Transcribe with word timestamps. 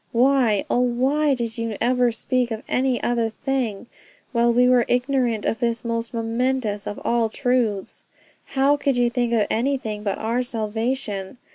Why, 0.13 0.65
oh 0.67 0.79
why 0.79 1.35
did 1.35 1.59
you 1.59 1.77
ever 1.79 2.11
speak 2.11 2.49
of 2.49 2.63
any 2.67 2.99
other 3.03 3.29
thing, 3.29 3.85
while 4.31 4.51
we 4.51 4.67
were 4.67 4.83
ignorant 4.87 5.45
of 5.45 5.59
this 5.59 5.85
most 5.85 6.11
momentous 6.11 6.87
of 6.87 6.99
all 7.05 7.29
truths? 7.29 8.03
How 8.57 8.77
could 8.77 8.97
you 8.97 9.11
think 9.11 9.31
on 9.31 9.45
anything 9.51 10.01
but 10.01 10.17
our 10.17 10.41
salvation?... 10.41 11.37